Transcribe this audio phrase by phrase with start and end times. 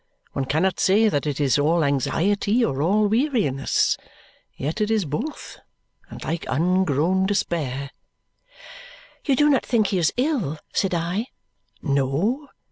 [0.33, 3.97] One cannot say that it is all anxiety or all weariness;
[4.57, 5.59] yet it is both,
[6.09, 7.91] and like ungrown despair."
[9.25, 11.27] "You do not think he is ill?" said I.
[11.83, 12.47] No.